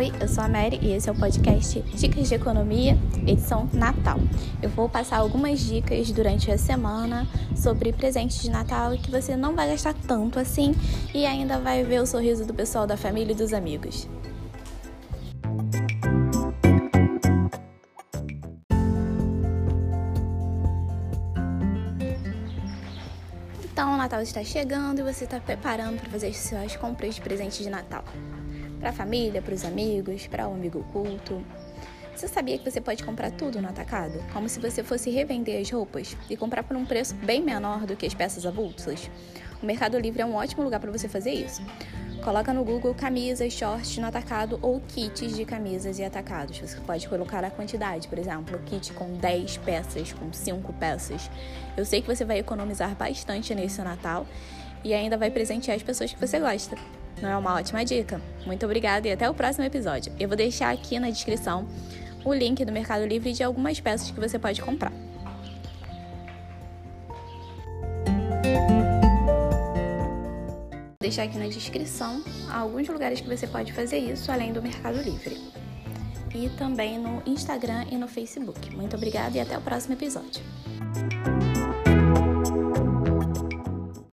[0.00, 4.18] Oi, eu sou a Mary e esse é o podcast Dicas de Economia, edição Natal.
[4.62, 9.54] Eu vou passar algumas dicas durante a semana sobre presentes de Natal que você não
[9.54, 10.74] vai gastar tanto assim
[11.12, 14.08] e ainda vai ver o sorriso do pessoal da família e dos amigos.
[23.70, 27.62] Então, o Natal está chegando e você está preparando para fazer suas compras de presente
[27.62, 28.02] de Natal.
[28.80, 31.44] Para a família, para os amigos, para o amigo oculto.
[32.16, 34.18] Você sabia que você pode comprar tudo no atacado?
[34.32, 37.94] Como se você fosse revender as roupas e comprar por um preço bem menor do
[37.94, 39.10] que as peças avulsas?
[39.62, 41.62] O Mercado Livre é um ótimo lugar para você fazer isso.
[42.24, 46.58] Coloca no Google camisas, shorts no atacado ou kits de camisas e atacados.
[46.58, 51.30] Você pode colocar a quantidade, por exemplo, kit com 10 peças, com 5 peças.
[51.76, 54.26] Eu sei que você vai economizar bastante nesse Natal
[54.82, 56.76] e ainda vai presentear as pessoas que você gosta.
[57.20, 58.20] Não é uma ótima dica?
[58.46, 60.12] Muito obrigada e até o próximo episódio.
[60.18, 61.66] Eu vou deixar aqui na descrição
[62.24, 64.92] o link do Mercado Livre de algumas peças que você pode comprar.
[71.00, 75.00] Vou deixar aqui na descrição alguns lugares que você pode fazer isso, além do Mercado
[75.02, 75.40] Livre.
[76.34, 78.74] E também no Instagram e no Facebook.
[78.74, 80.42] Muito obrigada e até o próximo episódio.